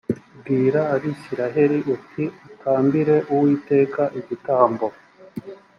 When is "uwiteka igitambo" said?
3.33-4.85